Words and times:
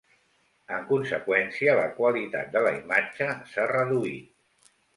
En 0.77 0.79
conseqüència, 0.91 1.75
la 1.81 1.85
qualitat 1.99 2.51
de 2.57 2.65
la 2.69 2.73
imatge 2.81 3.31
s'ha 3.53 3.69
reduït. 3.77 4.77